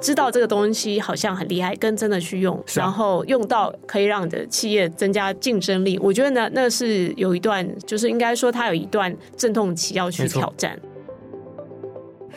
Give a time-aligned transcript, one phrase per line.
[0.00, 10.78] 知道这个东西好像很厉害，跟真的去用，啊、然后用到可以让你的企业增加竞争力，我觉得呢，那是有一段，就是应该说它有一段阵痛期要去挑战。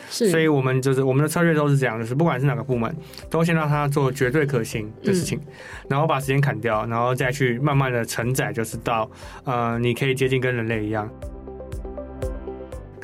[0.08, 2.94] 是，所以我们就是我们的策略都是这样，就是不管是哪个部门，
[3.28, 5.52] 都先让他做绝对可行的事情，嗯、
[5.88, 9.10] 然后把时间砍掉，然后再去慢慢的承载，就是到
[9.44, 11.10] 呃，你可以接近跟人类一样。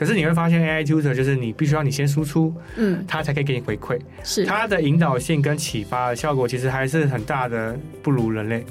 [0.02, 8.64] 可是你会发现，AI tutor 就是你必须要你先输出，嗯，他才可以给你回馈，是它的引导性跟启发的效果，其实还是很大的，不如人类。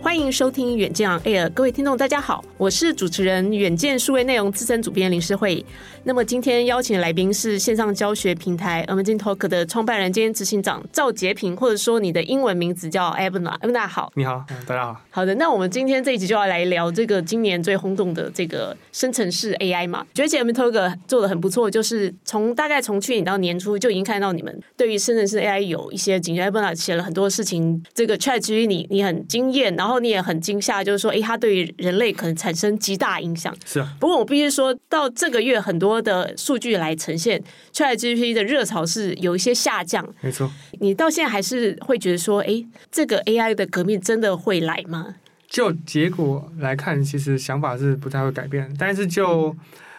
[0.00, 5.66] 欢迎收听远见 Air，各位听众大家好，我是主持人远见数位内容资深主编林诗慧。
[6.04, 15.00] 那么今天邀请的来宾是线上教学平台 Amazing Talk 的创办人兼执行长赵杰平，或者说你的英文名字叫 Abner，Abner 好，你好，大家好。
[15.10, 20.04] 好的，那我们今天这一集就要来聊这个今年最轰动的这个生成式 AI 嘛。
[20.12, 27.82] 觉得 Amazing Talk 做的很不错，就是从大概从去年到年初就已经看到你们对于生成式 AI 有一些警觉，Abner 写了很多事情。
[27.94, 30.02] 这个 ChatGPT 你你很惊艳，然后。
[30.02, 33.54] 你也很惊吓，就是说，哎，它对于人类可能产生极大影响。
[33.64, 33.94] 是啊。
[34.00, 40.08] 不过我必须说到这个月，很多的数据来呈现，ChatGPT 的热潮是有一些下降。
[40.20, 40.50] 没错。
[40.80, 45.16] 你到现在还是会觉得说，哎，这个 AI 的革命真的会来吗？
[45.48, 48.74] 就结果来看，其实想法是不太会改变。
[48.78, 49.54] 但是就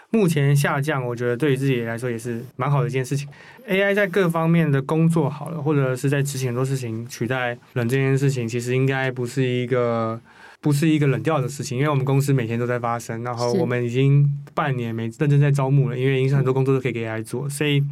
[0.10, 3.28] 目前下降，我觉得对于自己来说也是蛮好的一件事情。
[3.68, 10.20] AI 在各方面的工作好了，或者是在执行很多事情取代人这件事情，其实应该不是一个
[10.64, 17.84] 不是一个冷掉的事情，因为我们公司每天都在发生，然后我们已经半年没认真在招募了，因为已经很多工作都可以给 AI 做，所以。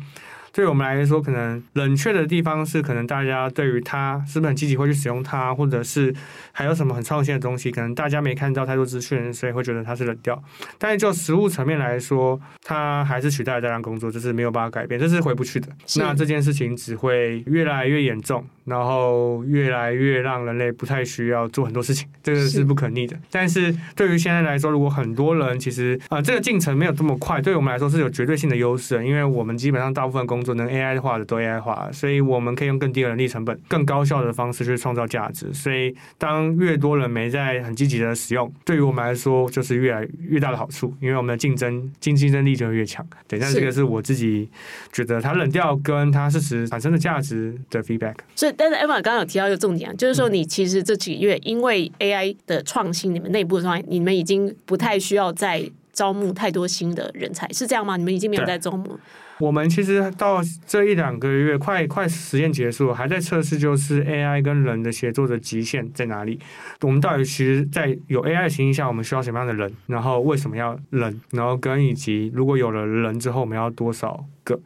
[0.53, 6.13] 对我们来说，可能冷却的地方是，可能大家对于它是不是很积极会去使用它，或者是
[6.51, 10.41] 还有什么很创新的东西，可能大家没看到太多资讯，所以会觉得它是冷掉。
[10.77, 15.69] 但是就实物层面来说，它还是取代了大量工作，这是没有办法改变，这是回不去的。
[15.97, 23.15] 那这件事情只会越来越严重，然后越来越让人类不太需要做很多事情，这个是不可逆的。
[23.15, 35.53] 是但是对于现在来说，如果很多人其实啊、呃，这个进程没有这么快，对我们来说是有绝对性的优势，因为我们基本上大部分工作能 AI 化的都 AI 化，所以我们可以用更低的人力成本、更高效的方式去创造价值。
[35.53, 43.05] 所以，当越多人没在很积极的使用，对于我们来说就是越来越大的好处，因为我们的竞争竞竞争力就会越强。
[43.27, 44.49] 对，但这个是我自己
[44.91, 48.15] 觉得它冷掉跟它事实产生的价值的 feedback。
[48.35, 55.63] 所以，但是 Abner 刚刚有提到一个重点啊，就是说你其实这几个月因为 AI 的创新，你们内部的创新，你们已经不太需要再
[55.93, 57.97] 招募太多新的人才，是这样吗？
[57.97, 58.97] 你们已经没有在招募？
[59.41, 66.39] 我们其实到这一两个月，快快实验结束，还在测试，就是 AI 跟人的协作的极限在哪里。
[66.81, 69.73] 我们到底其实，在有 AI 的情形下，我们需要什么样的人？
[69.87, 71.19] 然后为什么要人？
[71.31, 74.59] 然后跟以及如果有了人之后，我们要多少个？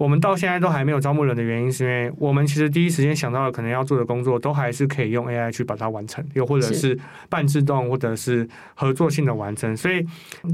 [0.00, 10.02] 我们到现在都还没有招募人的原因，是因为我们其实第一时间想到的可能要做的工作，都还是可以用 AI 去把它完成，又或者是半自动，或者是合作性的完成，所以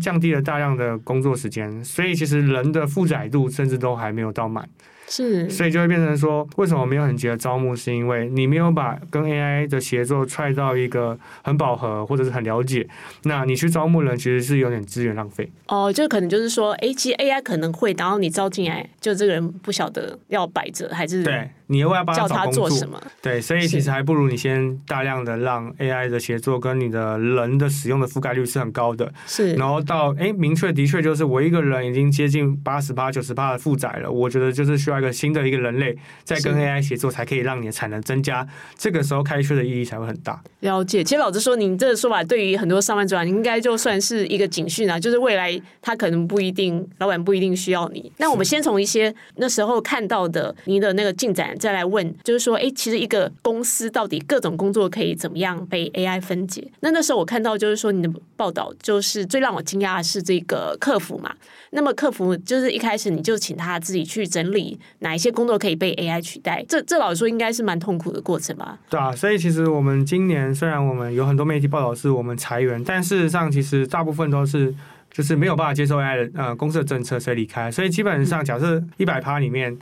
[0.00, 1.84] 降低了大量的工作时间。
[1.84, 4.68] 所以其实人的负载度甚至都还没有到满。
[5.08, 7.76] 是，所以就会变成说，为什么没有很急的招募？
[7.76, 12.88] 是因为你没有把跟 AI 的协作踹到一个很饱和或者是很了解，
[13.24, 15.50] 那你去招募人其实是有点资源浪费。
[15.68, 21.48] 哦，就可能就是说，哎，其实 AI 可能会，然后你招进来，就这个人不晓得要摆着还是对。
[21.68, 23.00] 你又要帮他找工作，叫他做什么？
[23.20, 29.54] 对，所以其实还不如你先大量的让 AI 的协作跟你的人的使用的覆盖率是很高的，是。
[29.54, 38.46] 然后到哎，明确的确就是我一个人已经接近八十八、九十八的负载了，我觉得就是需要一个新的一个人类在跟 AI 协作，才可以让你的产能增加。
[38.76, 40.40] 这个时候开缺的意义才会很大。
[40.60, 48.12] 了解，其实老实说，您这个说法对于很多上班族啊，应该就算是一个警讯啊，就是未来他可能不一定，老板不一定需要你。
[48.18, 52.32] 那我们先从一些那时候看到的您的那个进展再来问，就。
[52.32, 56.70] 是说，哎，其实一个公司到底各种工作可以怎么样被 AI 分解？
[56.80, 61.34] 那那时候我看到，就是说你的报道，就是最让我惊讶的是这个客服嘛。
[61.70, 68.78] 那么客服就是一开始你就请他自己去整理哪一些工作可以被 AI 取代，这这老实说应该是蛮痛苦的过程吧？
[68.90, 74.74] 对啊，所以其实我们今年虽然我们有很多媒体报道是我们裁员，但事实上其实大部分都是
[75.10, 77.70] 就是没有办法接受 AI 的呃公司的政策，所以离开。
[77.70, 79.74] 所以基本上假设一百趴里面。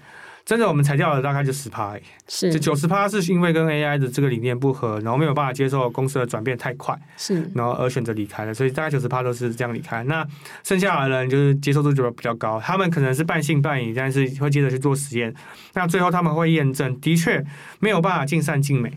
[0.45, 1.97] 真的，我们裁掉了大概就十趴，
[2.29, 10.05] 是，就九十趴是因为跟 AI 的这个理念不合，然后没有办法接受公司的转变太快，是，然后而选择离开了，所以大概九十趴都是这样离开。
[10.05, 10.27] 那
[10.63, 15.35] 剩下的人就是接受度就比较高，他们可能是半信半疑，但是会接着去做实验。
[15.73, 17.43] 那最后他们会验证，的确
[17.81, 18.93] 没有办法尽善尽美。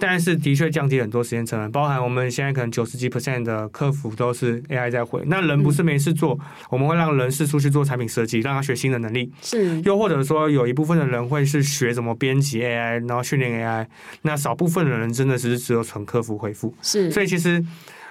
[0.00, 13.86] 但是的确降低很多时间成本，包含我们现在可能九十几 percent 的客服都是 AI 在回，那人不是没事做，嗯、我们会让人事出去做产品设计，让他学新的能力，是，又或者说有一部分的人会是学怎么编辑 AI，然后训练 AI，
[14.22, 17.62] 那少部分的人真的只是只有纯客服回复，是，所以其实。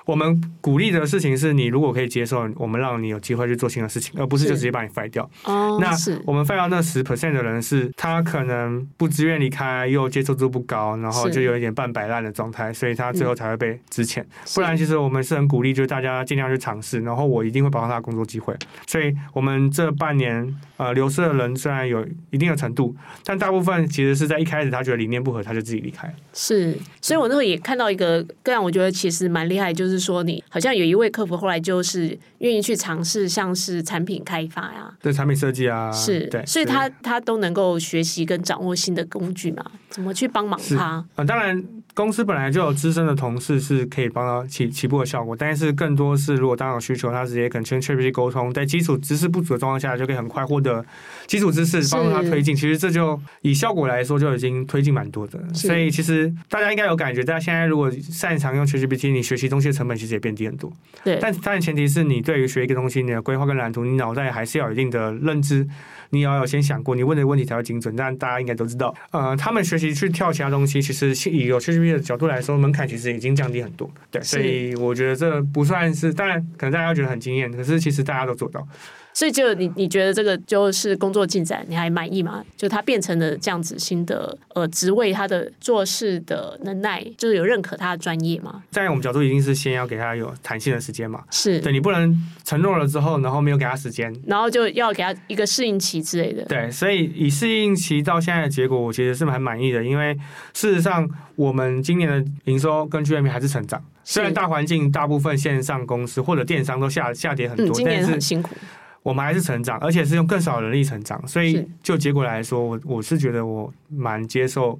[0.10, 5.30] 我们鼓励的事情是你如果可以接受，我们让你有机会去做新的事情，而不是就直接把你 fire 掉。
[5.44, 5.92] 哦，那
[6.26, 14.24] 我们 fire 掉那十 percent 的人是，他可能不自愿离开，又接受度不高，然后就有一点半摆烂的状态，所以他最后才会被资遣。
[14.56, 18.56] 不然，其实我们是很鼓励，就是大家尽量去尝试，然后我一定会保障他的工作机会。
[18.88, 26.12] 所以我们这半年呃流失的人虽然有一定的程度，但大部分其实是在一开始他觉得理念不合，他就自己离开。
[26.34, 29.99] 是，所以我那时候也看到一个个案，我觉得其实蛮厉害，就是。
[30.00, 40.84] 说你好像有一位客服后来就是愿意去尝试，像是产品开发呀，对产品设计啊，是对，所以他他都能够学习跟掌握新的工具嘛，怎么去帮忙他？
[40.84, 41.64] 啊、呃，当然。
[42.00, 50.86] 公司本来就有资深的同事是可以帮到起起步的效果，但是更多是如果当有需求，他直接跟 ChatGPT 沟通，在基础知识不足的状况下，就可以很快获得
[51.28, 52.56] 基础知识，帮助他推进。
[52.56, 55.44] 其实这就以效果来说，就已经推进蛮多的。
[55.54, 60.72] 所以其实大家应该有感觉，大家现在如果擅长用 ChatGPT，你学习东西的成本其实也变低很多。
[61.04, 65.68] 对，但但前提是你对于学一个东西，你的规划跟蓝图，你脑袋还是要有一定的认知。
[66.12, 67.96] 你要有先想过，你问的问题才会精准。
[67.96, 73.90] 但大家应该都知道，呃，他们学习去跳其他东西，其实以有 ChatGPT 的角度来说，门槛其实已经降低很多。
[74.10, 78.68] 对，所以我觉得这不算是，当然可能大家觉得很惊艳，可是其实大家都做到。
[79.14, 82.44] 所以就你你觉得这个就是工作进展，你还满意吗？
[82.56, 88.64] 就他变成了这样子新的呃职位，他的做事的能耐，就是有认可他的专业吗？
[88.72, 91.24] 在我们角度，一定是先要给他有弹性的时间嘛。
[91.32, 92.16] 是对，你不能
[92.46, 96.44] 承诺了之后，然后没有给他时间，然后就要给他一个适应期之类的。
[96.46, 100.18] 对，所以以适应期到现在的结果，我其实是蛮满意的，因为
[100.54, 108.56] 事实上我们今年的营收跟 GMV 还是成长，虽然大环境大部分线上公司或者电商都下下跌很多，嗯，今年很辛苦。
[109.02, 114.78] 我们还是成长，而且是用更少的人力成长，所以就结果来说，我我是觉得我蛮接受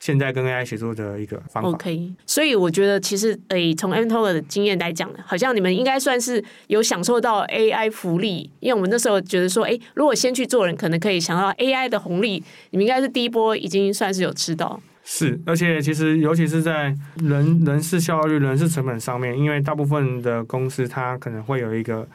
[0.00, 1.68] 现在跟 AI 协作的一个方法。
[1.68, 14.80] OK，所以我觉得其实诶，从 mTalk 的经验来讲，好像你们应该算是有享受到 AI 福利，因为我们那时候觉得说，诶，如果先去做人，可能可以享受到 AI 的红利，你们应该是第一波已经算是有吃到。
[15.04, 22.08] 是，而且其实尤其是在人人事效率、人事成本上面，因为大部分的公司它可能会有一个。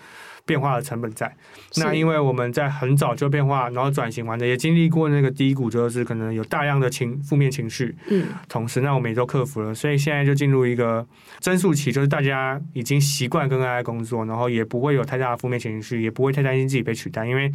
[0.45, 1.34] 变化的成本在，
[1.78, 11.06] 那因为我们在很早就变化，然后转型完的，也经历过那个低谷，就是可能有大量的情负面情绪，嗯，同时那我们也都克服了，所以现在就进入一个
[11.40, 17.50] 增速期，就是大家已经习惯跟 AI 工作，然后也不会有太大的负面情绪，也不会太担心自己被取代，因为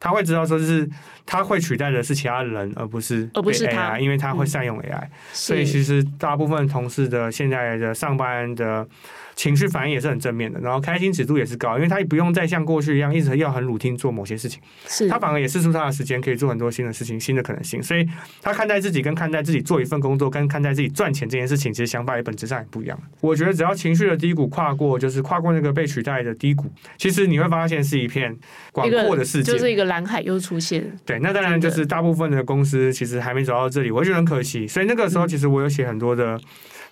[0.00, 0.88] 他会知道说是
[1.24, 8.88] 他会取代的是其他人，而不是 AI，而不是他，因为他会善用 AI，嗯，所以其实大部分同事的现在的上班的。
[9.36, 17.82] 情绪反应也是很正面的，然后开心指数也是高，因为他也不用再像过去一样一直要很 routine 做某些事情，是他反而也是出他的时间，可以做很多新的事情、新的可能性。
[17.82, 18.06] 所以
[18.42, 23.00] 他看待自己跟看待自己做一份工作，跟看待自己赚钱这件事情，其实想法也本质上也不一样。
[23.22, 28.36] 我觉得只要情绪的低谷跨过，就是跨过那个被取代的低谷，其实你会发现是一片
[28.72, 30.90] 广阔的世界，就是一个蓝海又出现。
[31.04, 34.66] 对，那当然就是大部分的公司其实还没走到这里，我觉得很可惜。
[34.66, 36.40] 所以那个时候其实我有写很多的。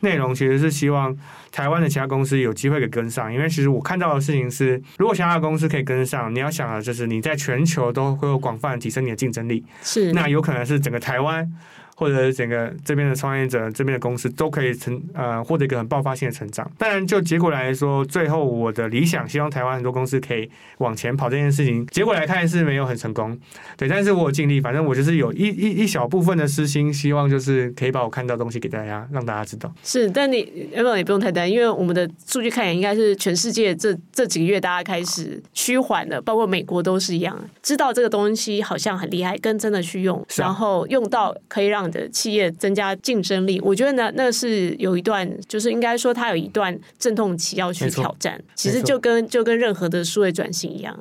[0.00, 1.12] 内容其实是希望
[1.50, 11.52] 台湾的其他公司有机会给跟上，因为其实我看到的事情是，如果其他的公司可以跟上，你要想的就是你在全球都会有广泛提升你的竞争力，是那有可能是整个台湾。
[11.98, 16.70] 或者整个这边的创业者、这边的公司都可以成呃获得一个很爆发性的成长。
[16.78, 23.36] 当然，就结果来说，最后我的理想，希望台湾很多公司可以往前跑这件事情，结果来看是没有很成功。
[23.76, 29.74] 对，但是我尽力，反正我就是有一一一小部分的私心，希望就是可以把我看到的东西给大家，让大家知道。
[29.82, 41.87] 是，但你也不用太担心，因为我们的数据看起来应该是全世界这这几个月大家开始趋缓了，包括美国都是一样，知道这个东西好像很厉害，跟真的去用，啊、然后用到可以让。
[41.90, 48.40] 的企业增加竞争力，我觉得呢，那是有一段，就是应该说，它有一段阵痛期要去挑战。
[48.54, 50.96] 其实就跟就跟任何的数位转型一样，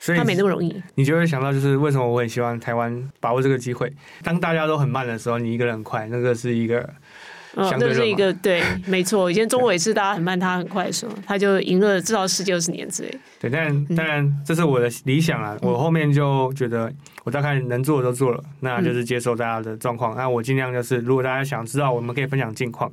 [0.00, 0.82] 所以它没那么容易。
[0.94, 3.92] 你就会想到，就是为什么我很希望台湾把握这个机会，
[4.22, 6.88] 当大家都很慢的时候，你一个人很快，那个是一个。
[7.54, 9.28] 嗯，那是一个对，没错。
[9.28, 13.18] 以前中国也是大家很慢，他很快的时候，他就赢了至少十几二十年之类。
[13.40, 15.56] 对，但当然这是我的理想啊。
[15.62, 16.92] 我后面就觉得，
[17.28, 20.16] 我大概能做的都做了，那就是接受大家的状况。
[20.16, 22.90] 那我尽量就是，如果大家想知道，我们可以分享近况。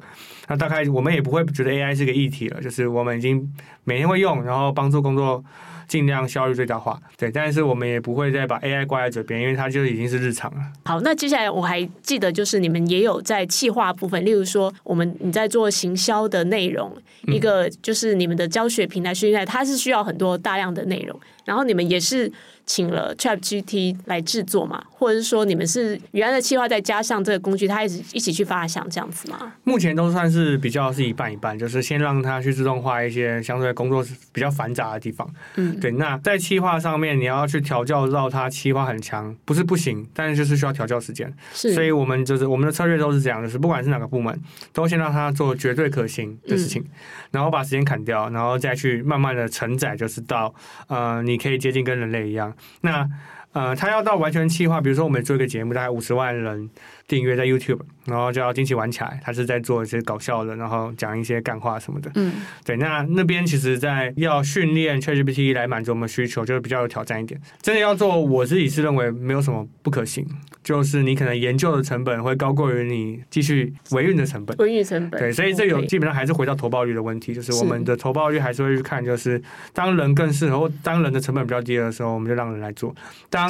[0.50, 3.50] 那大概我们也不会觉得 AI 是个议题了，就是我们已经
[3.86, 5.42] 每天会用，然后帮助工作
[5.88, 7.02] 尽量效率最大化。
[7.18, 10.60] 对，但是我们也不会再把 AI 挂在嘴边，因为它就已经是日常了。
[10.84, 16.94] 好，那接下来我还记得，就是你们也有在企划部分，例如说，我们你在做行销的内容，
[17.28, 22.30] 嗯、一个就是你们的教学平台，训练它是需要很多大量的内容，然后你们也是。
[22.66, 29.54] 请了 ChatGPT 来制作嘛，或者是说你们是原来的企划再加上这个工具，它一直一起去发想这样子吗？
[29.64, 35.30] 目前都算是比较是一半一半，就是先让它去自动化一些相对工作比较繁杂的地方。
[35.56, 35.92] 嗯，对。
[35.92, 41.32] 那在企划上面，你要去调教到它企划很强，不是不行，但是就是需要调教时间。
[41.54, 44.40] 是，所以我们就是我们的策略都是这样，就是不管是哪个部门，
[44.74, 46.90] 都先让它做绝对可行的事情，嗯、
[47.32, 50.54] 然后把时间砍掉，然后再去慢慢的承载，就是到
[50.88, 52.55] 呃，你可以接近跟人类一样。
[52.82, 53.10] 那
[53.54, 56.70] 呃，他要到完全气化，比如说我们做一个节目，大概五十万人
[57.08, 62.12] 订阅在 YouTube，然后就要惊奇玩起来，他是在做一些搞笑的，然后讲一些干话什么的。
[62.16, 62.34] 嗯，
[62.64, 67.40] 对，那那边其实，在要训练 ChatGPT 来满足我们需求，就是比较有挑战一点。
[67.62, 70.26] 真的要做，我自己是认为没有什么不可行。
[70.64, 75.20] 就是你可能研究的成本会高过于你继续维运的成本，维运成本。
[75.22, 79.40] 对，所以这有基本上还是回到投报率的问题，就是我们的投报率还是会去看，就是
[79.74, 82.90] 当人更适合，当人的成本比较低的时候，我们就让人来做；
[83.30, 83.48] 当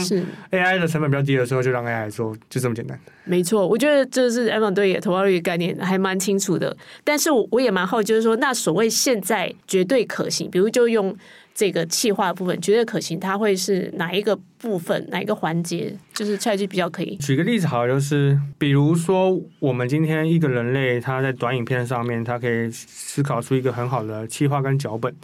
[0.52, 3.00] AI 的成本比较低的时候，就让 AI 来做，就这么简单。
[3.24, 11.16] 没错，我觉得这是 Evan 对投报率概念还蛮清楚的，但是我我也蛮好奇，就是说那所谓现在绝对可行，比如就用。
[11.58, 17.16] 这个企划部分绝对可行，它会是哪一个部分，哪一个环节，就是差距比较可以？
[17.16, 25.16] 举个例子，好，就是比如说，我们今天一个人类，他在短影片上面，他可以思考出一个很好的企划跟脚本。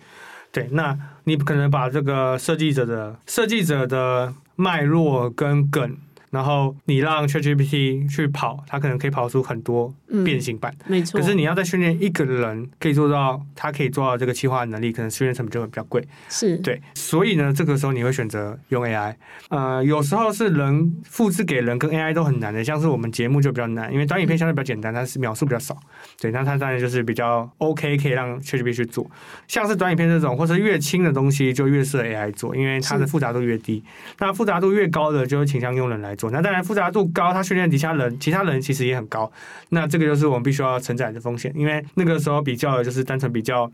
[0.54, 5.98] 对，那你可能把这个设计者的设计者的脉络跟梗。
[6.32, 9.94] 然后你让 ChatGPT 去跑，它可能可以跑出很多
[10.26, 10.74] 变形版。
[10.86, 11.20] 嗯、没错。
[11.20, 16.04] 可是你要再训练一个人可以做到，他可以做到这个企划能力，可能训练成本就会比较贵。
[16.30, 16.58] 是。
[16.58, 16.82] 对。
[16.96, 19.14] 所以呢，这个时候你会选择用 AI。
[19.50, 25.78] 呃，有时候是人复制给人跟 AI 都很难的，像是我们节目就比较难，因为短影片相对比较简单，它是秒数比较少。
[26.20, 29.06] 对，那它当然就是比较 OK，可以让 ChatGPT 去做。
[29.48, 33.84] 像是短影片这种，或是越轻的东西，就越适合 AI 做，因为它的复杂度越低。
[34.20, 39.32] 那复杂度越高的，就会倾向用人来那当然复杂度高，他训练底下人，其他人其实也很高。
[39.70, 43.72] 那这个就是我们必须要承载的风险，因为那个时候比较就是单纯比较，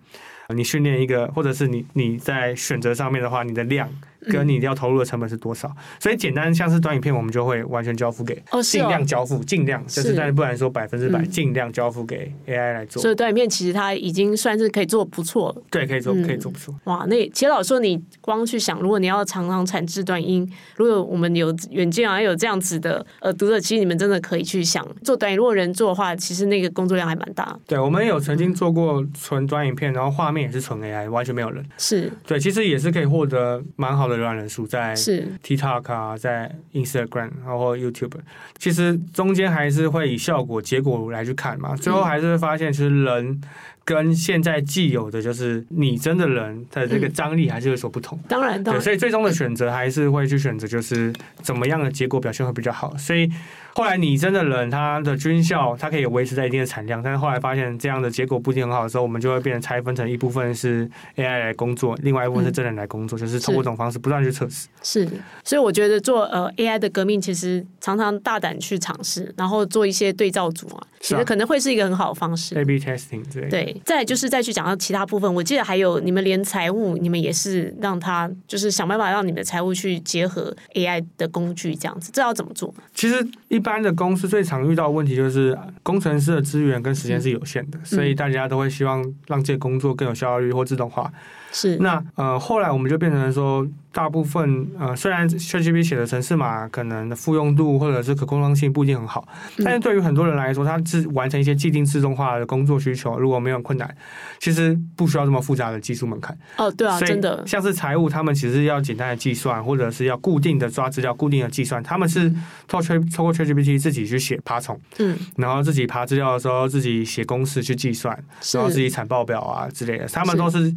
[0.56, 3.90] 你训练一个，或者是你你在选择上面的话，你的量。
[4.32, 5.72] 跟你要投入的成本是多少？
[6.00, 13.02] 所以简单像是短影片，我们就会完全交付给，尽量交付，尽量就是，但是不然说百分之百，尽量交付给 AI 来做。
[13.02, 15.62] 所以短影片其实它已经算是可以做不错了。
[15.70, 16.74] 对，可以做，可以做不错。
[16.86, 25.38] 哇，那其实老实说，你光去想，如果你要常常产制短音，如果我们有远见啊，有这样子的呃读者，其实你们真的可以去想做短影。
[25.38, 27.58] 如果人做的话，其实那个工作量还蛮大。
[27.68, 31.64] 对，我们有曾经做过纯短影片，然后画面也是纯 AI，完全没有人。
[31.78, 34.96] 是对，其实也是可以获得蛮好的浏览人数在。
[34.96, 38.14] 是 TikTok 啊，在 Instagram，然后 YouTube，
[38.58, 43.42] 其实中间还是会以效果结果来去看嘛，最后还是会发现，其实人
[43.86, 48.20] 跟现在既有的就是拟真的人的这个张力还是有所不同。
[48.28, 53.32] 当然，当然，对，所以最终的选择还是会去选择就是怎么样的结果表现会比较好，所以。
[53.78, 64.68] 后来拟真的人，他的军校他可以维持在一定的产量，但是后来发现这样的结果不一定很好的时候，我们就会变成拆分成一部分是 AI 来工作，另外一部分是真人来工作，嗯、就是通过这种方式不断去测试。
[64.82, 65.08] 是，
[65.44, 72.56] 所以我觉得做呃 AI 的革命，其实常常大胆去尝试，然后做一些对照组啊，其实可能会是一个很好的方式。
[72.56, 73.48] A/B testing 之类。
[73.48, 82.74] 对，再就是再去讲到其他部分，我记得还有你们连财务，你们也是让他就是想办法让你们的财务去结合 AI 的工具这样子，这要怎么做？
[82.96, 91.12] 其实一般的公司最常遇到的问题就是工程师的资源跟时间是有限的，所以大家都会希望让这个工作更有效率或自动化。
[91.58, 99.28] 是，那呃，后来我们就变成说，大部分呃，虽然 ChatGPT 写的程式码可能的复用度或者是可工商性不一定很好，
[99.66, 103.92] 但是对于很多人来说，他是完成一些既定自动化的工作需求，如果没有困难，
[104.40, 106.38] 其实不需要这么复杂的技术门槛。
[106.58, 112.30] 哦，对啊，真的，像是财务，他们其实要简单的计算，或者是要固定的抓资料、固定的计算，他们是
[112.68, 118.16] 透过透过 ChatGPT 自己去写爬虫，嗯，然后自己爬资料的时候自己写公式去计算，
[118.54, 120.72] 然后自己产报表啊之类的，他们都是。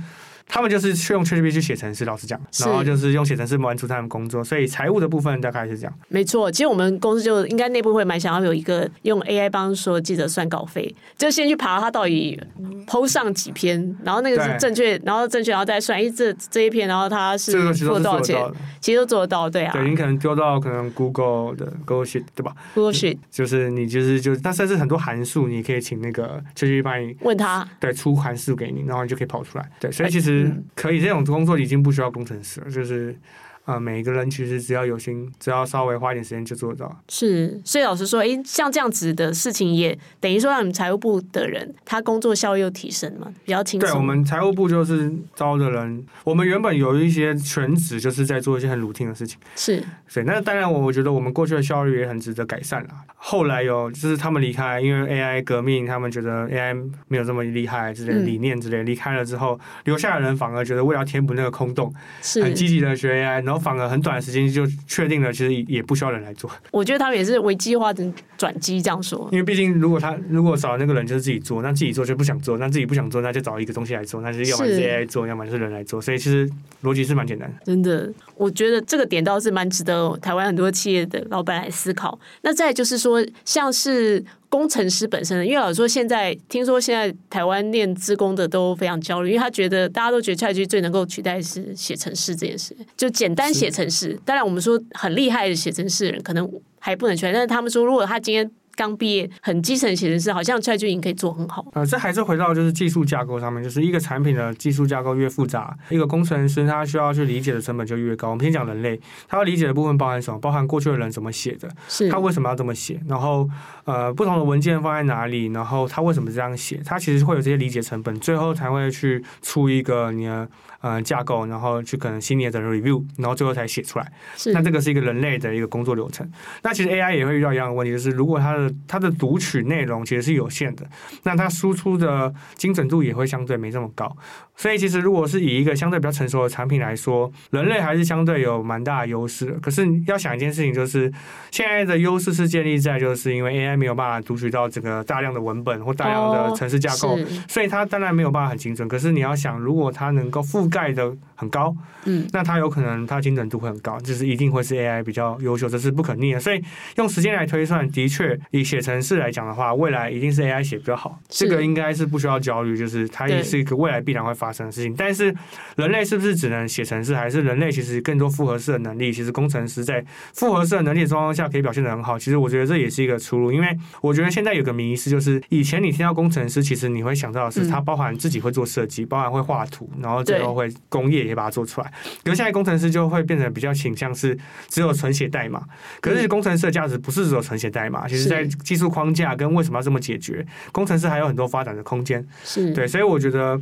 [0.50, 5.95] 他们就是去用 ChatGPT 去写程式，老实讲，然后就是用写程式完成他们工作，所以财务的部分大概是这样。
[6.09, 12.40] 没错，其实我们公司就应该内部会蛮想要有一个用 AI 帮说记者算稿费，就先去爬他到底
[12.87, 18.37] PO 上几篇，然后那个是正确，然后正确，然后再算，哎，这这一篇，然后他是做多少钱？
[18.80, 19.73] 其实都做得到，对啊。
[19.73, 29.71] 对，你可能丢到可能 Google 的 Google Sheet，对吧？Google Sheet 就是你就是就，但甚至很多函数，你可以请那个 ChatGPT 帮你问他，对，出函数给你，然后你就可以跑出来。
[29.78, 30.39] 对，所以其实。
[30.44, 33.14] 实可以，这种工作已经不需要工程师了，就是。
[33.64, 37.00] 啊、呃，每一个人其实只要有心，只要稍微花一点时间就做得到。
[37.08, 43.88] 是，所以老实说，诶，像这样子的事情，也等于说让你们财务部的人他工作效率又提升嘛，比较轻松。
[43.88, 49.38] 对，我们财务部就是招的人，我们原本有一些全职，就是在做一些很 routine 的事情。
[49.54, 50.24] 是，对。
[50.24, 53.04] 那当然，我我觉得我们过去的效率也很值得改善啦。
[53.16, 56.74] 后来有就是他们离开，因为 AI 革命，他们觉得 AI
[57.08, 66.49] 没有这么厉害之类的理念之类，离开了之后，留下的人反而觉得为了填补那个空洞，是很积极的学 AI，然后反而很短的时间就确定了，其实也不需要人来做。
[66.71, 69.28] 我觉得他们也是危机化的转机，这样说。
[69.33, 76.00] 因为毕竟，如果他如果找那个人就是自己做，那自己做就不想做，那自己不想做，那就找一个东西来做，那就是要么是 AI 做，要么就是人来做。
[76.00, 76.49] 所以其实
[76.85, 77.57] 逻辑是蛮简单的。
[77.64, 82.16] 真的，我觉得这个点倒是蛮值得台湾很多企业的老板来思考。
[82.42, 84.25] 那再就是说，像是。
[84.50, 94.21] 工程师本身，因为老实说，现在听说现在台湾念资工的都非常焦虑，因为他觉得大家都觉得 ChatGPT 最能够取代是写程式这件事，就简单写程式。
[94.25, 96.47] 当然，我们说很厉害的写程式的人可能
[96.78, 98.50] 还不能取代，但是他们说，如果他今天。
[98.76, 101.66] 刚毕业，很基层写程式，好像 ChatGPT 可以做很好。
[101.75, 108.30] 呃，这还是回到就是技术架构上面，就是一个产品的技术架构越复杂，一个工程师他需要去理解的成本就越高。
[108.30, 110.38] 我们先讲人类，他要理解的部分包含什么？
[110.38, 112.99] 包含过去的人怎么写的，是他为什么要这么写？
[113.07, 113.47] 然后
[113.90, 115.47] 呃，不同的文件放在哪里？
[115.47, 116.80] 然后他为什么这样写？
[116.85, 120.49] 他其实会有这些理解成本，最后才会去出一个你的
[120.80, 124.12] 呃架构，然后去可能新的 review，然后最后才写出来。
[124.37, 126.30] 是那这个是一个人类的一个工作流程。
[126.62, 130.87] 那其实 AI 也会遇到一样的问题，就是如果它的它的读取内容其实是有限的，
[131.25, 134.16] 那它输出的精准度也会相对没这么高。
[134.60, 139.46] 所以其实如果是以一个相对比较成熟的产品来说，人类还是相对有蛮大的优势。
[139.62, 141.10] 可是要想一件事情，就是
[141.50, 148.86] 现在的优势是建立在就是因为 AI 没有办法读取到这个大量的文本或大量的城市架构，所以它当然没有办法很精准。
[148.86, 151.74] 可是你要想，如果它能够覆盖的很高，
[152.04, 156.38] 嗯，那它有可能它精准度会很高，就是一定会是 AI 比较优秀，这是不可逆的。
[156.38, 156.62] 所以
[156.96, 164.95] 用时间来推算，的确以写程式来讲的话，未来一定是 AI 写比较好，这个应该是不需要焦虑，就是它也是一个未来必然会发生的事情。
[164.97, 165.35] 但是
[165.76, 169.12] 人类是不是只能写程式，还是人类其实更多复合式的能力？
[169.12, 170.04] 其实工程师在
[170.35, 172.19] 复合式的能力的状况下可以表现的很好。
[172.19, 181.93] 其实我觉得这也是一个出路，因为我觉得现在有个迷思，就是以前你听到工程师，其实你会想到的是他包含自己会做设计，包含会画图，然后最后会工业也把它做出来。
[182.23, 185.63] 可是现在工程师就会变成比较倾向是只有纯写代码。
[186.00, 192.26] 可是工程师的价值不是只有纯写代码，其实在技术框架跟为什么要这么解决，工程师还有很多发展的空间。
[192.45, 193.60] 是对，所以我觉得。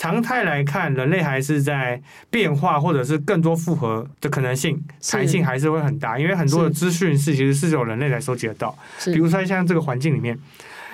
[0.00, 10.38] 常态来看，人类还是在变化，或者是更多复合的可能性，弹性还是会很大，因为很多的资讯是其实是有人类来收集得到，比如说像这个环境里面。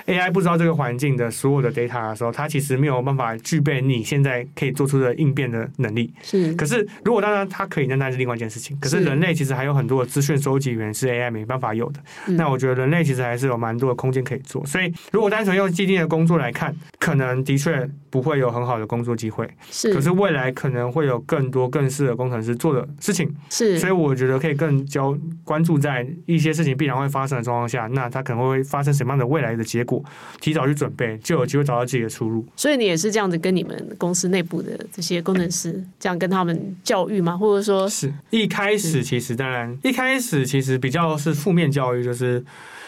[0.07, 6.13] AI 不知道这个环境的所有的 data 的时候，它其实没有办法具备你现在可以做出的应变的能力。
[6.23, 6.53] 是。
[6.55, 8.77] 可是如果当然它可以，那那是另外一件事情。
[8.81, 12.01] 可是人类其实还有很多的资讯收集源是 AI 没办法有的。
[12.27, 14.65] 那我觉得人类其实还是有蛮多的空间可以做。
[14.65, 19.49] 所以如果单纯用既定的工作来看，可能的确不会有很好的工作机会。
[19.71, 19.93] 是。
[19.93, 23.29] 可是未来可能会有更多更适合工程师做的事情。
[23.51, 23.79] 是。
[23.79, 30.11] 所以我觉得可以更焦关注在一些事情必然会发生的状况下，那它可能会发生什么样的未来的结果。
[30.41, 32.45] 提早去准备，就有机会找到自己的出路。
[32.57, 37.37] 所以你也是这样子跟你们公司内部的这些工程师这样跟他们教育吗？
[37.37, 42.45] 或者说，是一开始其实当然一开始其实比较是负面教育，就是。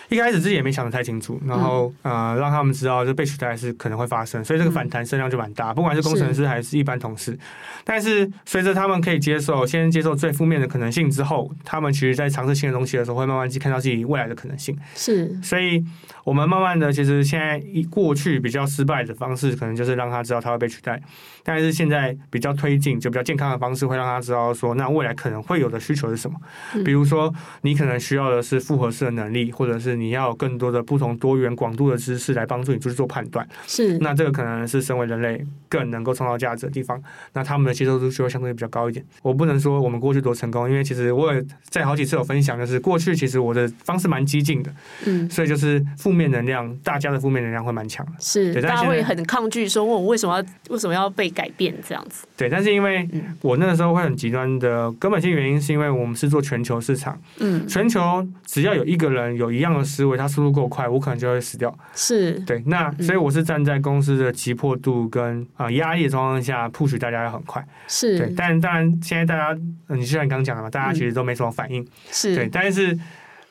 [0.08, 7.38] 一开始自己也没想得太清楚，然后呃让他们知道这被取代是可能会发生，所以这个反弹声量就蛮大，不管是工程师还是一般同事。
[7.84, 14.74] 但是随着他们可以接受，先接受最负面的可能性之后，他们其实在尝试新的东西的时候，会慢慢去看到自己未来的可能性。
[14.94, 15.84] 是，所以
[16.24, 20.98] 我们慢慢的，其实现在一过去比较失败的方式，可能就是让他知道他会被取代。
[21.42, 26.38] 但是现在比较推进，就比较健康的方式，会让他知道说，那未来可能会有的需求是什么？
[26.82, 29.97] 比如说，你可能需要的是复合式的能力，或者是。
[29.98, 39.04] 你要有更多的不同多元广度的知识来帮助你去做判断，是那这个可能是身为人类更能够创造价值的地方，那他们的接受度就会相对比较高一点。
[39.22, 44.72] 我不能说我们过去多成功，因为其实我也在好几次有分享，就是过去其实我的方式蛮激进的，
[45.06, 52.26] 嗯，所以就是负面能量，大家的负面能量会蛮强的，是对，大家会很抗拒说，问我为什么要为什么要被改变这样子？
[52.36, 53.08] 对，但是因为
[53.42, 59.87] 我那个时候会很极端的根本性原因，是因为我们是做全球市场，嗯，全球只要有一个人有一样的。
[59.88, 61.76] 思维，它速度够快，我可能就会死掉。
[61.94, 67.66] 是对，那所以我是站在公司的急迫度跟啊压力的状况下，push 大家要很快。
[67.88, 71.84] 是对，但当然现在大家，你就像你刚刚讲的嘛，大家其实都没什么反应。
[72.10, 72.96] 是对，但是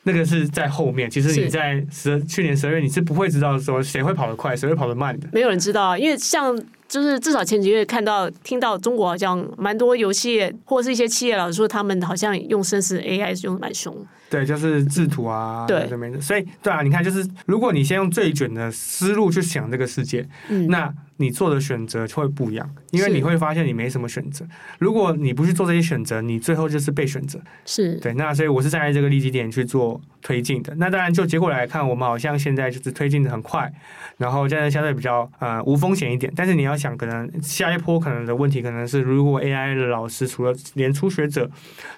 [0.02, 1.10] 那个是在后面。
[1.10, 5.28] 其实你在十去年十二月，你是不会知道说谁会跑得快，谁会跑得慢的。
[5.32, 6.58] 没有人知道啊，因为像。
[6.88, 13.94] 就是至少前几个月看到听到中国好像蛮多游戏或者是一些企业老师说，他们好像用生成 AI 是用的蛮凶。
[14.30, 16.18] 对，就是制图啊，对，这边的。
[16.18, 24.46] 所以，对啊，你看，就是如果你先用最卷的思路去想这个世界，嗯，那你做的选择就会不一样，因为你会发现你没什么选择。
[24.78, 27.40] 如果你不去做这些选择，你最后就是被选择。
[27.66, 30.72] 是对，那所以我是站在这个利基点去做推进的。
[30.76, 33.70] 那当然，就结果来看，我们好像现在就是推进的很快，
[34.16, 36.32] 然后现在相对比较呃无风险一点。
[36.36, 41.50] 但是你要想，可能下一波可能的问题可能是，如果 AI 的老师除了连初学者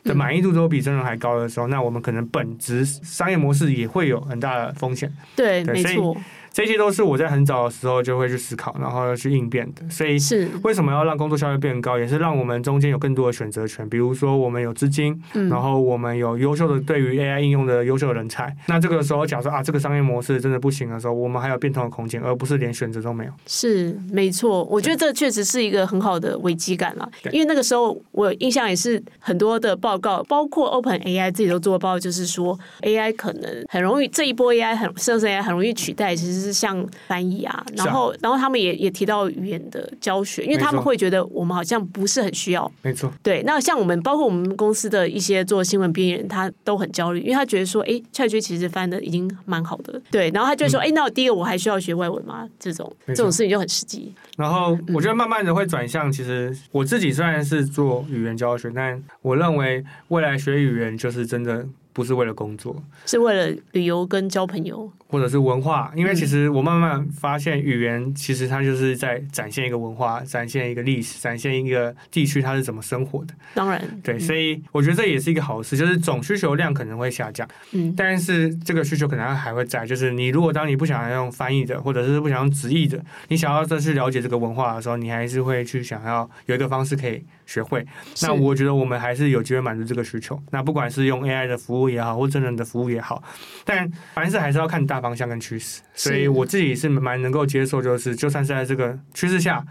[0.02, 5.12] 的满意度都比真人还高的时候，嗯，那我们可能本质商业模式也会有很大的风险。
[5.36, 6.16] 对，对没错。
[6.52, 9.88] 这些都是我在很早的时候就会去思考，然后要去应变的。
[9.88, 13.88] 所以是为什么要让工作效率变高，也是让我们中间有更多的选择权。
[13.88, 18.54] 比如说，我们有资金，然后我们有优秀的对于 AI 应用的优秀的人才。
[18.66, 23.32] 那这个时候，假设啊，这个商业模式真的不行的时候，我们还有变通的空间，而不是连选择都没有。
[23.46, 27.08] 是没错，我觉得这确实是一个很好的危机感了。
[27.30, 42.70] 因为那个时候，我印象也是很多的报告，包括 Open AI 自己都做报告，就是说 AI 可能很容易这一波 AI 很甚至 AI 很容易取代，其实是像翻译啊，然后然后他们也也提到语言的教学，因为他们会觉得我们好像不是很需要。
[42.82, 43.42] 没错，对。
[43.44, 50.30] 那像我们包括我们公司的一些做新闻编辑人，他都很焦虑，因为他觉得说，哎，ChatGPT 其实翻的已经蛮好的，对。
[50.30, 52.48] 然后他就说，哎、嗯，那我第一个我还需要学外文吗？
[52.58, 54.14] 这种这种事情就很实际。
[54.36, 61.66] 然后我觉得慢慢的会转向，其实我自己虽然是做语言教学，但我认为未来学语言就是真的。
[61.92, 65.92] 不是为了工作，是为了旅游跟交朋友，或者是文化。
[65.96, 73.34] 因为其实我慢慢发现，语言其实它就是在展现一个文化，展现一个历史，展现一个地区它是怎么生活的。
[73.54, 79.84] 当然，对，所以我觉得这也是一个好事，就是总需求量可能会下降，嗯，但是这个需求可能还会在。
[79.84, 87.84] 就是你如果当你不想要用翻译的，或者是不想用直译的，你想要再去了解这个文化的时候，你还是会去想要有一个方式可以学会。
[88.22, 90.40] 那我觉得我们还是有机会满足这个需求。
[90.50, 93.22] 那不管是用 AI 的服务也好，或真人的服务也好，
[93.64, 99.64] 但凡事还是要看大方向跟趋势，所以我自己是蛮能够接受，就是就算是在这个趋势下。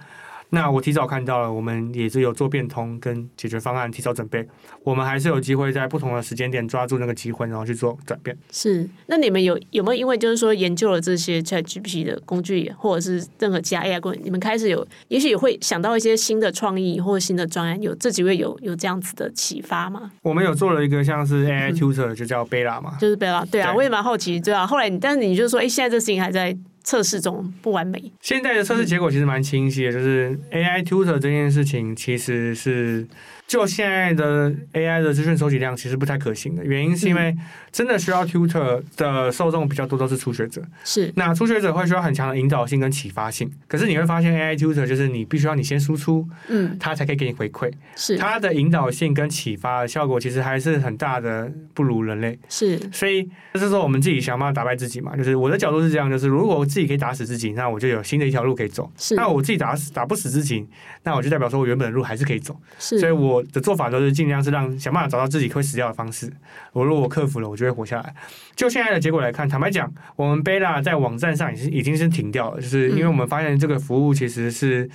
[0.51, 4.47] 那我提早看到了，我们也是有做变通跟解决方案，提早准备，
[4.83, 8.35] 我们还是有机会在不同的时间点抓住那个机会，然后去做转变。
[8.51, 20.11] 是，那你们有有没有因为就是说研究了这些 ChatGPT 的工具，或者是任何其他 AI 工具，你们开始有，也许也会想到一些新的创意或者新的专案，有这几位有有这样子的启发吗？
[20.23, 26.57] 我们有做了一个像是 AI Tutor，就叫 Bella 嘛，就是 Bella，对啊，对我也蛮好奇，对啊，后来你，但是你就说，哎、欸，现在这事情还在。
[26.89, 28.11] 测试中不完美。
[28.19, 33.05] 现在的测试结果其实蛮清晰的，就是 AI Tutor 这件事情其实是。
[33.45, 37.35] 就现在的 AI 的资讯收集量其实不太可行的原因，是因为
[37.71, 40.61] 真的需要 tutor 的受众比较多，都是初学者。
[40.83, 43.51] 是，那初学者会需要很强的引导性跟启发性。
[43.67, 47.71] 可是你会发现 AI tutor 就是你必须要你先输出，嗯，他才可以给你回馈。
[47.95, 52.37] 是，他的引导性跟启发的效果其实还是很大的不如人类。
[52.49, 55.17] 是，所以就是说我们自己想办法打败自己嘛。
[55.17, 58.89] 就是我的角度是这样，就是如果我自己可以打死自己，那我就有新的一条路可以走。
[58.95, 60.65] 是，那我自己打死打不死自己，
[61.03, 62.55] 那我就代表说我原本的路还是可以走。
[62.79, 66.31] 是，所以我的做法都是尽量是让想办法找到自己会死掉的方式。
[66.71, 68.15] 我如果我克服了，我就会活下来。
[68.55, 74.89] 就现在的结果来看，坦白讲，我们 Bella 在网站上已经已经是停掉了，就是因为我们发现这个服务其实是。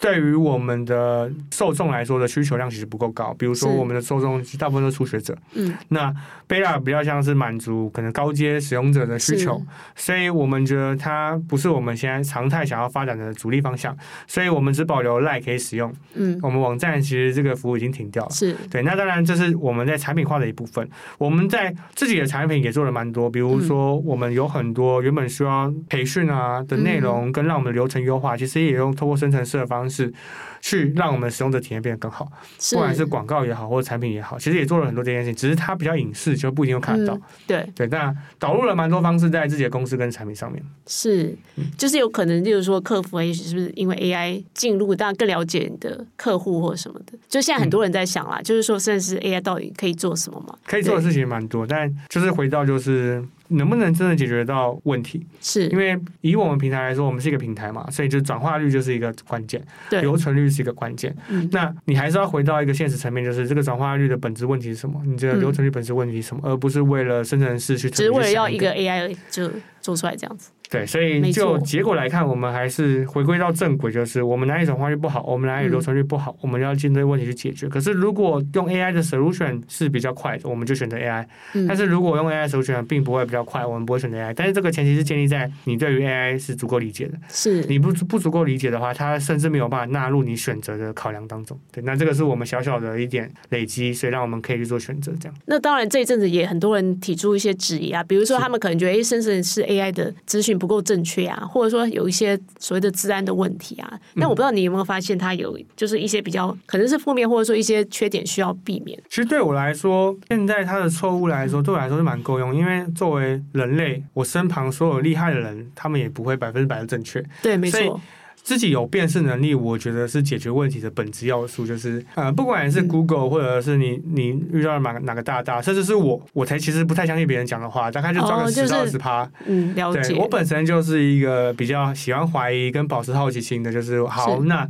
[0.00, 6.14] 对于我们的受众来说的需求量其实不够高，比如说我们的受众大部分都是初学者，嗯，那
[6.48, 9.60] Bella 比较像是满足可能高阶使用者的需求，
[9.96, 18.54] 所以我们觉得它不是我们现在常态想要发展的主力方向，所以我们只保留 Lite 可以使用，嗯，我们网站其实这个服务已经停掉了，是。
[18.70, 29.98] 对，那当然这是我们在产品化的一部分，我们在自己的产品也做了蛮多，比如说我们有很多原本需要培训啊的内容，跟让我们的流程优化，其实也用透过生成式的方式。
[29.98, 30.12] 是
[30.60, 32.30] 去让我们使用者体验变得更好，
[32.72, 37.14] 不管是广告也好，或者产品也好，其实也做了很多这件事情，只是它比较隐私，就不一定会看得到。
[37.14, 40.62] 嗯、对对，那导入了蛮多方式在自己的公司跟产品上面。
[40.86, 41.34] 是，
[41.76, 47.18] 就是有可能，就是说客服也许是不是因为 AI 进入，大家更了解你的客户或什么的。
[47.28, 50.56] 就现在很多人在想啦，嗯、就是说，甚至是 AI 到底可以做什么嘛？
[50.66, 53.24] 可以做的事情蛮多，但就是回到就是。
[53.48, 55.26] 能不能真的解决到问题？
[55.40, 61.14] 是因为以我们平台来说，我们是一个平台嘛，所以就转化率就是一个关键，对，留存率是一个关键。
[61.28, 65.00] 嗯，那你还是要回到一个现实层面，就是这个转化率的本质问题是什么？
[65.04, 66.42] 你这个留存率本质问题是什么？
[66.44, 70.50] 嗯，而不是为了生成式去，只是为了要一个 AI 就做出来这样子。
[70.70, 77.66] 对，所以就结果来看，我们还是回归到正轨，就是我们哪里转化率不好，我们哪里留存率不好，嗯、我们要针对问题去解决。
[77.68, 81.24] 可是如果用 AI 的 solution 是比较快的，我们就选择 AI。
[81.54, 84.34] 嗯、但是如果用 AI solution 并不会比较快，我们不会选择 AI。
[84.36, 87.14] 但是这个前提是建立在你对于 AI 是足够理解的。
[87.28, 91.58] 是，你不不足够理解的话，它甚至没有办法纳入你选择的考量当中。
[91.72, 95.12] 对，那这个是我们小小的一点累积，所以让我们可以去做选择。
[95.18, 95.34] 这样。
[95.46, 101.46] 那当然，这一阵子也很多人提出一些质疑啊，比如说他们可能觉得，哎，甚至是 AI 的资讯不够正确啊。
[101.48, 108.98] 或者说有一些所谓的治安的问题啊，但我不知道你有没有发现，它有就是一些比较可能是负面，或者说一些缺点需要避免。
[109.08, 117.24] 其实对我来说，现在它的错误来说，对我来说是蛮够用，因为作为人类，我身旁所有厉害的人，他们也不会百分之百的正确。
[117.42, 118.00] 对，没错。
[118.48, 121.66] 自己有辨识能力，我觉得是解决问题的本质要素。
[121.66, 129.30] 就是呃，不管是 Google 或者是你你遇到了哪哪个大大，甚至是我，我才其实不太相信别人讲的话，大概就抓个十到二十趴。
[129.44, 130.14] 嗯，了解。
[130.14, 134.66] 我本身就是一个比较喜欢怀疑跟保持好奇心的，就是好那。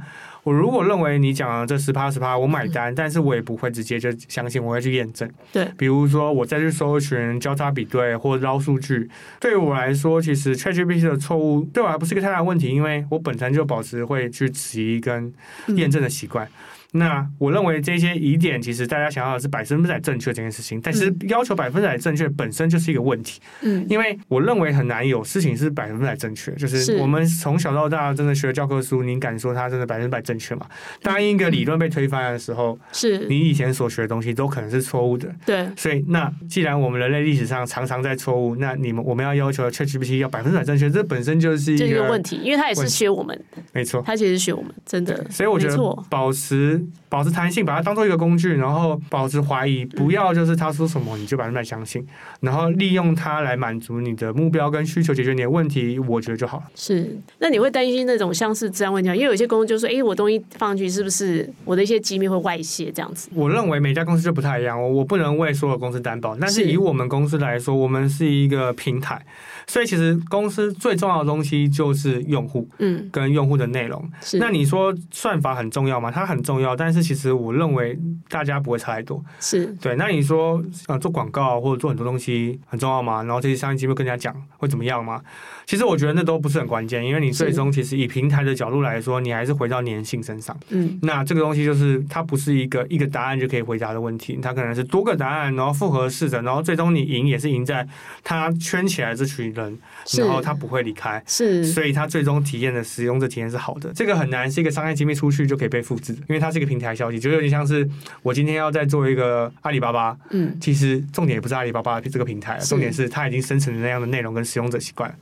[0.48, 5.30] 我如果认为你讲的这十趴十趴我买单，但是我也不会直接就相信，我会去验证。
[5.52, 15.30] 对，比如说我再去搜寻交叉比对或者捞数据，对于我来说，其实 ChatGPT 的错误对我还不是一个太大的问题，因为我本身就保持会去质疑跟
[15.76, 16.46] 验证的习惯。
[16.46, 16.50] 嗯
[16.92, 23.40] 那我认为这些疑点，其实大家想要的是百分之百正确这件事情，但是要求百分之百正确本身就是一个问题。
[23.60, 30.66] 嗯，因为我认为很难有事情是百分之百正确，就是我们从小到大真的学教科书，你敢说它真的百分之百正确吗？
[31.02, 35.30] 当一个理论被推翻的时候，是你以前所学的东西都可能是错误的。
[35.44, 43.38] 对，所以那既然我们人类历史上常常在错误，那你们我们要要求 ChatGPT 要百分之百正确，这本身就是一个问题，因为它也是学我们，
[43.74, 45.22] 没错，它其实学我们，真的。
[45.30, 45.76] 所以我觉得
[46.08, 46.78] 保持。
[47.08, 52.06] 保持弹性，把它当做一个工具，然后保持怀疑，不要就是他说什么你就百分百相信，
[52.40, 56.64] 然后利用它来满足你的目标跟需求，解决你的问题，我觉得就好了。
[56.74, 59.16] 是，那你会担心那种像是治安问题吗？
[59.16, 63.28] 因为有些公司就说，哎，我东西放进去是不是我的一些机密会外泄这样子？
[63.34, 69.24] 我认为每家公司就不太一样，我我不能为所有公司担保，但是以我们公司来说，我们是一个平台。
[69.68, 74.10] 所以其实公司最重要的东西就是用户，嗯，跟用户的内容。
[74.20, 74.38] 是。
[74.38, 76.10] 那你说算法很重要吗？
[76.10, 77.96] 它很重要，但是其实我认为
[78.28, 79.22] 大家不会差太多。
[79.38, 79.66] 是。
[79.80, 79.94] 对。
[79.94, 83.22] 那你说呃做广告或者做很多东西很重要吗？
[83.22, 85.20] 然后这些商业机会跟人家讲会怎么样吗？
[85.68, 90.58] 其实我觉得那都不是很关键，因为你最终其实以平台的角度来说，你还是回到粘性身上。
[90.70, 90.98] 嗯。
[91.02, 97.86] 那这个东西就是它不是一个一个答案就可以回答的问题，它可能是多个答案，然后复合式的，然后最终你赢也是赢在
[98.22, 99.48] 它圈起来这群。
[99.48, 99.78] 人，
[100.18, 103.90] 然后他不会离开，是，所以他最终体验的使用者体验是好的。
[103.94, 107.88] 这个很难是一个商业机密出去就可以被复制，因为它是一个平台消息，就有点像是
[108.22, 115.12] 我今天要再做一个阿里巴巴，嗯，其实重点也不是阿里巴巴这个平台，重点是它已经生成的那样的内容跟使用者习惯，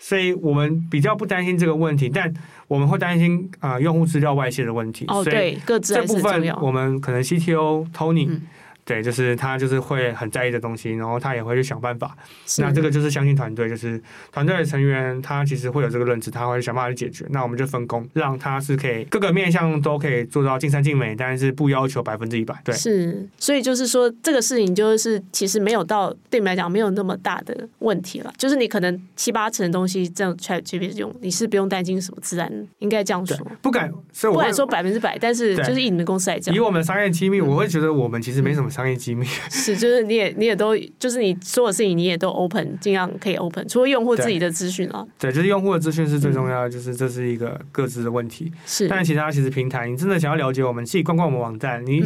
[0.00, 2.32] 所以我们比较不担心这个问题，但
[2.66, 5.04] 我们会担心啊、呃、用户资料外泄的问题。
[5.06, 8.40] 哦，对，各自这部分我们可能 CTO Tony、嗯。
[8.90, 12.12] 对，就是他就是会很在意的东西，然后他也会去想办法。
[12.58, 17.24] 那这个就是相信团队，就是团队的成员，他其实会有这个认知，他会想办法去解决。
[17.30, 22.60] 那我们就分工，让他是可以各个面向都可以做到尽善尽美，但是不要求百分之一百。
[22.64, 33.38] 对，是，所以就是说这个事情就是其实没有到对你们来讲没有那么大的问题了，就是你可能七八成的东西这样 ChatGPT 用，你是不用担心什么自然，应该这样说。
[33.62, 38.68] 不敢，所以我不敢说百分之百，但是就是以你们公司来讲，以我们商业机密，我会觉得我们其实没什么。
[38.80, 39.26] 商业机密。
[39.50, 45.06] 是，就是你也你也都，就是你所有事情你也都 open，尽量可以 open，除了用户自己的资讯啊。
[45.18, 48.50] 对，就是用户的资讯是最重要的，就是这是一个各自的问题。
[48.64, 52.02] 是，但其他其实平台，你真的想要了解我们，自己逛逛我们网站，你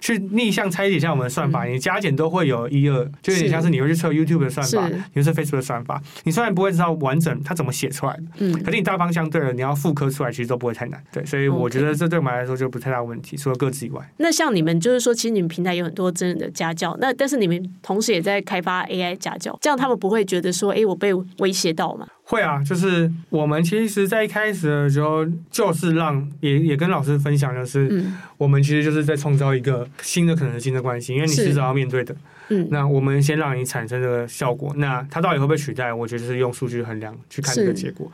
[0.00, 11.02] 去逆向拆解一下我们的算法，你加减都会有一二，就有点像是你会去测 YouTube 的算法，你会测 Facebook 的算法，你虽然不会知道完整它怎么写出来的，嗯，可是你大方向对了，你要复刻出来其实都不会太难。
[11.12, 14.00] 对，所以我觉得这对我们来说就不太大问题，除了各自以外。
[14.18, 22.06] 那像你们就是说，其实你们平台有很多真人的家教，那但是你们同时也在开发 AI 家教，这样他们不会觉得说，哎、欸，我被威胁到吗？
[22.24, 32.14] 会啊，就是我们其实，在一开始的时候，就是让也也跟老师分享的是，嗯、我们其实就是在创造一个新的可能性的关系，因为你迟早要面对的。
[32.48, 35.92] 嗯，那我们先让你产生这个效果，那它到底会不会取代？
[35.92, 38.10] 我觉得是用数据衡量去看这个结果。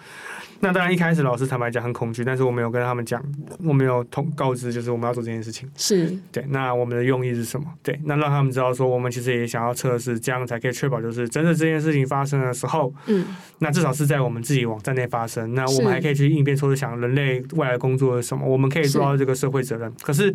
[0.64, 3.20] 那当然，一开始老师坦白讲很恐惧，但是我没有跟他们讲，
[3.64, 5.68] 我没有通告知，就是我们要做这件事情。
[5.77, 6.46] 是对。
[6.51, 7.66] 那我们的用意是什么？
[7.83, 13.27] 对，那让他们知道说，我们其实也想要测试，这样才可以确保，就是真的这件事情发生的时候，嗯，
[13.59, 15.53] 那至少是在我们自己网站内发生。
[15.53, 19.92] 那我们还可以去应变，说是想人类未来工作是什么，我们可以做到这个社会责任。
[20.01, 20.33] 可是。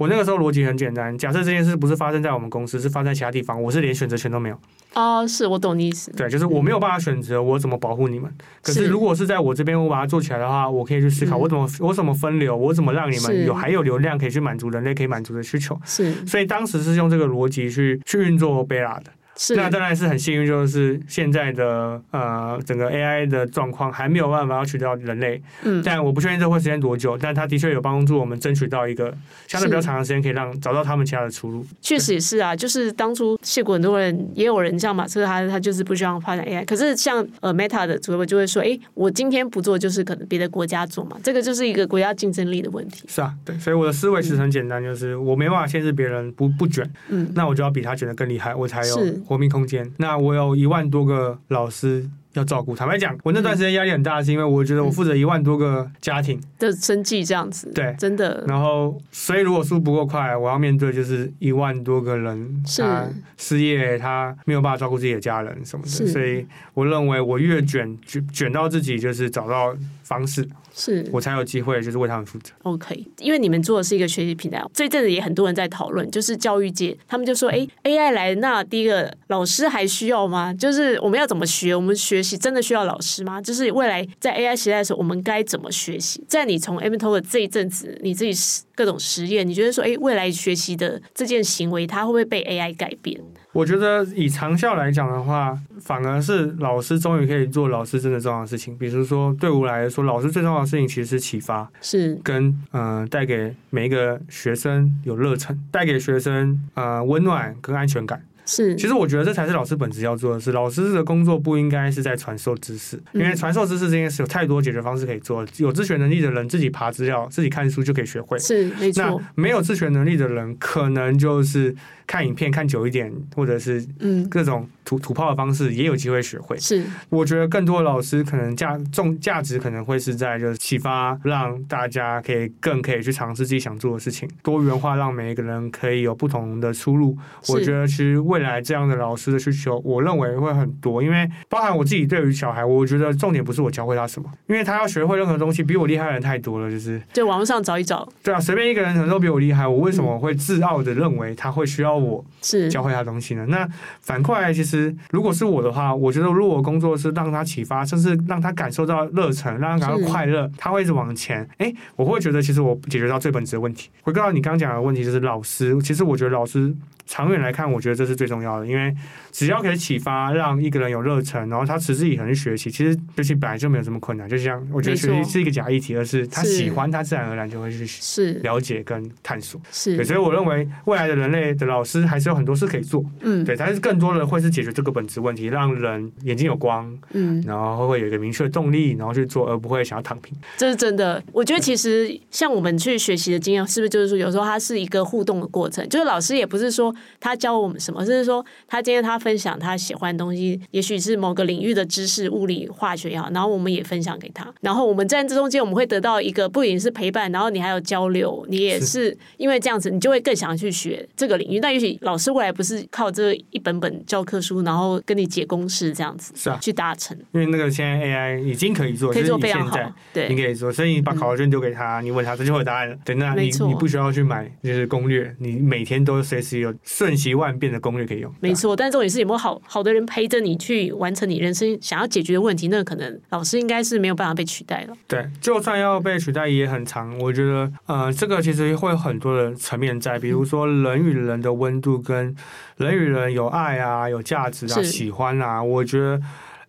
[0.00, 4.58] 我那个时候逻辑很简单，假设这件事不是发生在我们公司，是发生在其他地方，我是连选择权都没有。
[4.94, 6.10] 哦，是我懂你意思。
[6.12, 8.32] 对，就是我没有办法选择我怎么保护你们。
[8.62, 15.78] 可是如果是在我这边，我把它做起来的话，我可以去思考我怎么我怎么分流，我怎么让你们有还有流量可以去满足人类可以满足的需求。
[15.84, 19.12] 是，所以当时是用这个逻辑去去运作 Bella 的。
[19.40, 19.56] 是。
[19.56, 29.16] 那当然是很幸运，就是现在的呃整个 AI 的状况还没有办法要取代人类，嗯，但我不确定这会时间多久，但它的确有帮助我们争取到一个
[29.48, 31.64] 相对比较长的时间，可以让找到他们其他的出路。
[31.80, 43.04] 确实也是啊，就是当初谢过很多人也有人像马斯克，他他就是不希望发展 AI，可是像呃 Meta 的主播就会说，哎、欸，我今天不做，就是可能别的国家做嘛，这个就是一个国家竞争力的问题。
[43.08, 48.96] 是啊，对，所以我的思维其实很简单，就是我没办法限制别人不不卷，嗯，那我就要比他卷得更厉害，我才有
[49.30, 49.88] 活命空间。
[49.98, 58.44] 那我有一万多个老师要照顾，坦白讲，我那段时间压力很大，是因为我觉得我负责一万多个家庭的生计这样子，对，真的。
[58.46, 70.48] 然后，所以如果速度不够快，我要面对就是一万多个人，他失业，他没有办法照顾自己的家人什么的，所以我认为我越卷卷卷到自己，就是找到方式。
[70.72, 72.52] 是我才有机会，就是为他们负责。
[72.62, 80.54] OK，因为你们做的是一个学习平台，这阵子也很多人在讨论，就是教育界，他们就说：“哎，AI 来，那第一个老师还需要吗？
[80.54, 81.74] 就是我们要怎么学？
[81.74, 83.40] 我们学习真的需要老师吗？
[83.40, 86.24] 就是未来在 AI 时代的时候，我们该怎么学习？
[86.28, 88.32] 在你从 AmTalk 这一阵子，你自己
[88.74, 93.20] 各种实验，你觉得说，哎，未来学习的这件行为，它会不会被 AI 改变？”
[93.52, 98.78] 我觉得以长效来讲的话，反而是老师终于可以做老师真的重要的事情。
[98.78, 108.22] 比如说，对我来说，老师最重要的事情其实是启发，是跟嗯、呃、带给每一个学生有热忱，带给学生呃温暖跟安全感。
[108.50, 110.50] 是，其实我觉得这才是老师本质要做的事。
[110.50, 115.46] 老师的工作不应该是在传授知识，因为传授知识这件事有太多解决方式可以做。
[115.58, 118.36] 有自学能力的人自己爬资料、自己看书就可以学会。
[118.40, 119.02] 是，没错。
[119.04, 121.76] 那没有自学能力的人，可能就是。
[122.10, 126.58] 看影片看久一点，或者是嗯各种土土炮的方式，也有机会学会。
[126.58, 137.16] 是，我觉得更多的老师可能价重价值可能会是在就是启发，让大家可以更可以去尝试自己想做的事情，多元化，让每一个人可以有不同的出路。
[137.46, 148.08] 我觉得其实未来这样的老师的需求，我认为会很多，因为包含我自己对于小孩，我觉得重点不是我教会他什么，因为他要学会任何东西，比我厉害的人太多了，就是就网络上找一找。
[148.24, 151.99] 对啊，随便一个人可能都比我厉害，我为什么会自傲的认为他会需要？
[152.00, 153.44] 我是教会他东西呢。
[153.46, 153.68] 那
[154.00, 161.42] 反过来，其实如果是我的话，我觉得如果我工作是让他启发，甚至让他感受到热忱，让他感到快乐，他会一直往前。
[161.58, 163.90] 哎、欸，我会觉得其实我解决到最本质的问题。
[164.02, 165.80] 回到你刚刚讲的问题，就是老师。
[165.82, 166.74] 其实我觉得老师。
[167.10, 168.94] 长远来看，我觉得这是最重要的，因为
[169.32, 174.28] 只要可以启发，让一个人有热忱，然后他持之以恒去学习，其实学习本来就没有这么困难。
[174.28, 179.60] 就像我觉得学习是一个假议题，而是他喜欢，他自然而然就会去是了解跟探索。
[179.72, 183.04] 是对，所以我认为未来的人类的老师还是有很多事可以做。
[183.22, 190.32] 嗯，对，但是更多的会是解决这个本质问题，让人眼睛有光，嗯，然后会有一个明确的动力，然后去做，而不会想要躺平。
[190.56, 191.20] 这是真的。
[191.32, 195.88] 我觉得其实像我们去学习的经验，是不是就是说有时候它是一个互动的过程？
[195.88, 196.94] 就是老师也不是说。
[197.18, 198.04] 他教我们什么？
[198.04, 204.52] 就是说，他今天他分享他喜欢的东西，也许是某个领域的知识，物理、化学也好，然后我们也分享给他。
[204.60, 211.60] 然后我们在这中间，我们会得到一个不仅是陪伴，然后你还有交流，你也是因为这样子，你就会更想去学这个领域。
[211.60, 217.16] 但也许老师未来不是靠这一本本教科书，然后跟你解公式这样子，是啊，去达成。
[217.32, 219.76] 因为那个现在 AI 已经可以做，可以做非常好，
[220.12, 222.96] 对，你可以做，所以你把考卷丢给他，你问他，他就会有答案了。
[223.04, 228.74] 对，那你你不需要去买就是攻略，你每天都随时有瞬息万变的攻略可以用，没错。
[228.74, 232.68] 但重点是有没有好好的人陪着你去完成你人生想要解决的问题？
[232.68, 234.94] 那可能老师应该是没有办法被取代了。
[235.06, 237.16] 对，就算要被取代也很长。
[237.18, 242.34] 我觉得，呃，这个其实会有很多的层面在，比如说人与人的温度，跟
[242.76, 246.20] 人与人有爱啊，有价值啊，喜欢啊，我觉得。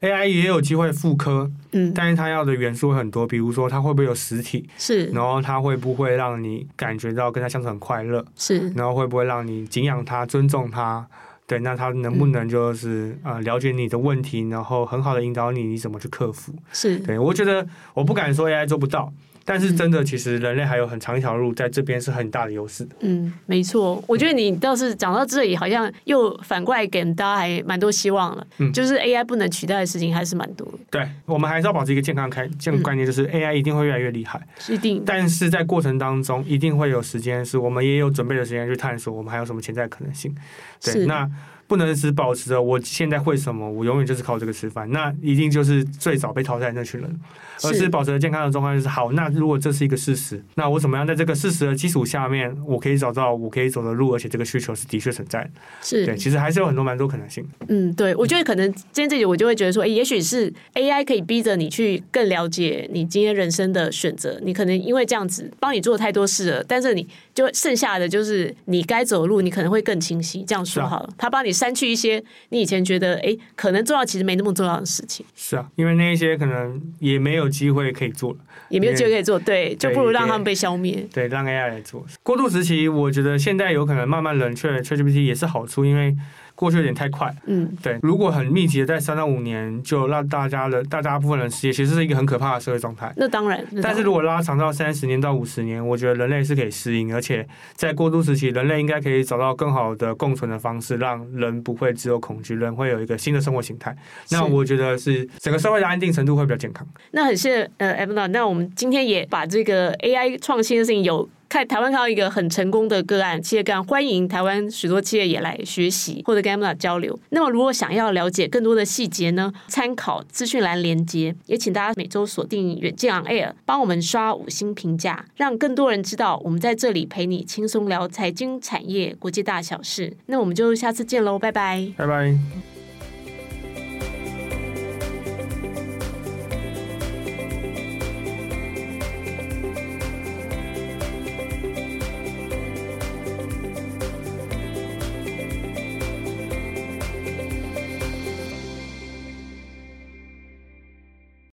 [0.01, 11.07] AI 也有机会复刻，嗯，但是它要的元素很多，比如说它会不会有实体，是，然后它会不会让你感觉到跟它相处很快乐，是，然后会不会让你敬仰它、尊重它，
[11.51, 19.11] 对，那他能不能就是、嗯、呃了解你的问题，然后很好的引导你，你怎么去克服，是，对，我觉得我不敢说 AI 做不到。
[19.43, 22.87] 但是真的，其实人类还有很长一条路，在这边是很大的优势。
[22.99, 24.01] 嗯，没错。
[24.07, 28.47] 我觉得你倒是讲到这里，好像又反过来给大家还蛮多希望了。
[28.59, 30.77] 嗯，就是 AI 不能取代的事情还是蛮多的。
[30.91, 35.01] 对，我们还是要保持一个健康开健康观念，就是 AI 一定会越来越厉害，一定。
[35.03, 40.33] 但是在过程当中，一定会有时间，是我们也有准备的时间去探索，我们还有什么潜在可能性。
[40.81, 41.29] 对，那。
[41.71, 47.19] 不能只保持着我现在会什么，我永远就是靠这个吃饭，那一定就是最早被淘汰的那群人。
[47.63, 49.11] 而是保持着健康的状况，就是好。
[49.11, 55.49] 那如果这是一个事实，那我怎么样在这个事实的基础下面，我可以找到我可以走的路，而且这个需求是的确存在的。
[55.79, 57.47] 是对，其实还是有很多蛮多可能性。
[57.67, 64.39] 嗯，对，我觉得可能今天这里我就会觉得说，哎，也许是 AI 可以逼着你去更了解你今天人生的选择。
[64.41, 70.43] 你可能因为这样子帮你做太多事了，但是你就剩下的就是你该走的路，你可能会更清晰。
[70.43, 75.23] 这样说好了，啊、他帮你删去一些你以前觉得哎可能重要，其实没那么重要的事情。
[75.35, 78.39] 是啊，因为那一些可能也没有机会可以做了，
[78.69, 80.95] 也没有机会可以做，对，就不如让他们被消灭。
[81.13, 82.03] 对，对，让 AI 来做。
[82.23, 86.15] 过渡时期，我觉得现在有可能慢慢冷却，ChatGPT 也是好处，因为。
[86.61, 87.97] 过去有点太快，嗯，对。
[88.03, 93.11] 如果很密集的在三到五年就让大家的大家部分人失业，其实是一个很可怕的社会状态。
[93.17, 103.97] 那当然，但是如果拉长到三十年到五十年，我觉得人类是可以适应，而且在过渡时期，人类应该可以找到更好的共存的方式，让人不会只有恐惧，人会有一个新的生活形态。
[104.29, 106.87] 那我觉得是整个社会的安定程度会比较健康。
[107.09, 111.27] 那很谢谢呃那我们今天也把这个 AI 创新的事情有。
[111.51, 117.19] 看台湾看到一个很成功的个案，企业个案，欢迎台湾许多企业也来学习或者跟他们交流。
[117.31, 119.51] 那么，如果想要了解更多的细节呢？
[119.67, 130.15] 参考资讯栏连接，也请大家每周锁定远见 On Air，帮我们刷五星评价，让更多人知道我们在这里陪你轻松聊财经、产业、国际大小事。
[130.27, 132.80] 那我们就下次见喽，拜拜，拜拜。